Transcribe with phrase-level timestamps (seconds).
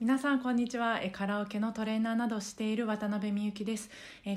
[0.00, 0.98] 皆さんこんにちは。
[1.12, 3.90] カラオケのトレーナーなどしている渡辺美幸です。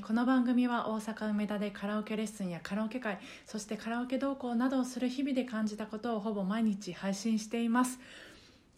[0.05, 7.97] この番組は大阪梅田でカラオケレッスンやカラオケ会そしてカラオケ同行などをする日々で感じたことをほぼ毎日配信しています。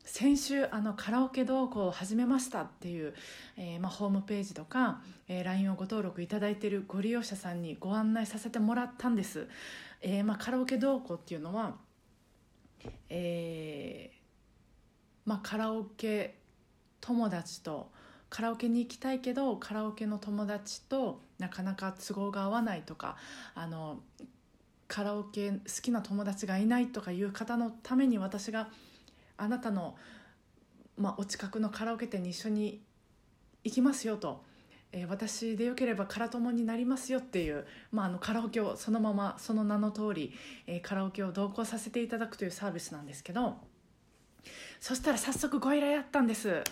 [0.04, 3.16] 先週あのカラオケ同行を始めましたっていう、
[3.58, 9.48] えー、まあ、ホームページとか、えー、LINE をご登録いただいているご利用者さんにご案内させてもらったんです、
[10.04, 11.78] えー、まあ、カラオケ同行っていうのは、
[13.10, 14.12] え
[15.26, 16.45] まあ、カラオケ
[17.06, 17.92] 友達と
[18.30, 23.16] カラオケに行きたいけどカラオケの友達となかなか都合が合わないとか
[23.54, 24.00] あの
[24.88, 28.70] カラオケ好きな友達がいないとかいう方のために私が
[29.38, 29.96] あなたの、
[30.98, 32.82] まあ、お近くのカラオケ店に一緒に
[33.64, 34.44] 行きますよと、
[34.92, 40.34] えー、私でよければカラ友になりますよっていう、まあ、あのカラオケをそのままその名の通り、
[40.66, 43.58] えー、カラオケを同行させていただくというサービスなんですけど
[44.80, 46.64] そしたら早速ご依頼あったんです。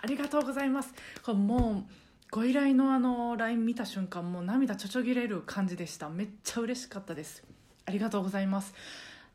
[0.00, 0.94] ありがとうございます。
[1.22, 1.92] これもう
[2.30, 6.08] ご依頼のあの LINE 見た瞬間もう涙ちょちょぎれる感じでした。
[6.08, 7.42] めっちゃ嬉しかったです。
[7.86, 8.74] ありがとうございます。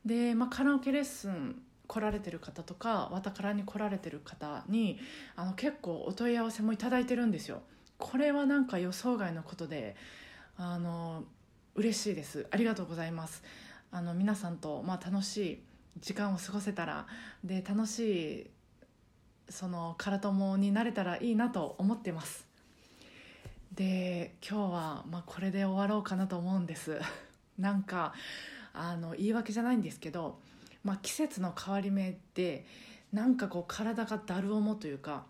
[0.04, 4.98] で、まあ、カラオケレッスン来られてる方とかわたからに来られてる方に
[5.36, 7.62] あの結構お問い合わせもいただいてるんですよ。
[7.98, 9.96] これはなんか予想外のことで
[10.56, 11.24] あの
[11.74, 12.46] 嬉しいです。
[12.50, 13.42] ありがとうございます。
[13.90, 15.62] あの皆さんと、まあ、楽しい
[16.00, 17.06] 時間を過ごせたら
[17.42, 18.50] で楽しい
[19.48, 22.46] その空友になれたらいいなと思ってます。
[23.74, 27.00] で今日は、まあ、これで終わろうかなと思うんです。
[27.58, 28.14] なんか
[28.72, 30.38] あの言い訳じゃないんですけど、
[30.82, 32.66] まあ、季節の変わり目で
[33.12, 35.24] なんかこう体がだる重というか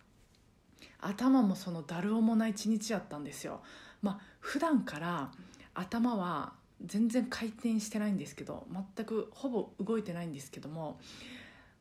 [1.01, 3.63] 頭もそのだる重な一日やったんですよ。
[4.03, 5.31] まあ普段から
[5.75, 6.55] 頭は
[6.85, 10.99] 全然回転してないんですけど全くほぼ動いてないんですけども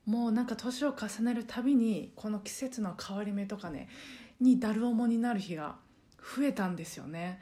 [0.06, 3.88] もうなんか年を重ねるたびにこの季節の変わり目とかね
[4.42, 5.76] にだる重になる日が
[6.36, 7.42] 増えたんですよね。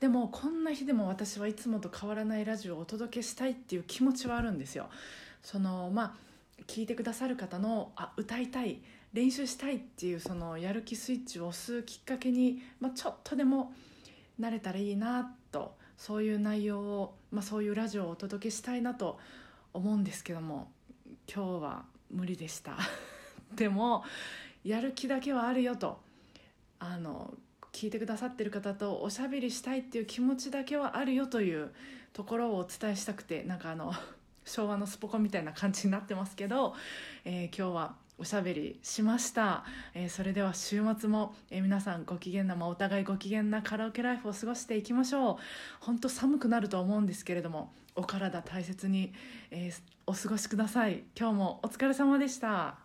[0.00, 4.90] でもこんな日でも私はいつもと変わらないラジオをお届けしたいっていう気持ちはあるんですよ。
[5.42, 6.14] そのまあ
[6.66, 8.82] 聞いてくださる方のあ歌いたい
[9.14, 13.72] 練習したいっていうそのやる気スイッチを押すきっかけに、まあ、ちょっとでも
[14.38, 19.18] なれたらいいなとそういう内容を、まあ、そういうラジオをお届けしたいなと
[19.72, 20.70] 思うんですけども
[21.32, 21.84] 今日は
[22.14, 22.76] 無理でした。
[23.54, 24.04] でも
[24.64, 26.00] やる気だけはあるよと。
[26.78, 27.34] あの
[27.72, 31.74] 聞いてくださってる方とおしゃべりしたいっていう気持ちだけはあるよという
[32.12, 33.92] ところをお伝えしたくてなんかあの
[34.44, 36.74] 昭和のスポコンみたいな感じになってますけど、
[37.24, 45.36] えー、今日はおしゃべりしました、えー、それでは週末も、えー、皆さんご機嫌な、まあ、お互いご機嫌なカラオケライフを過ごしていきましょう。
[45.80, 49.12] 本当寒くなると思うんですけれどもお体大切に、
[49.50, 51.04] えー、お過ごしください。
[51.18, 52.83] 今日もお疲れ様でした。